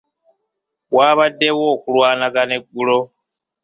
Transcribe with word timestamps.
Waabaddewo 0.95 1.63
okulwanagana 1.75 2.53
eggulo. 2.59 2.99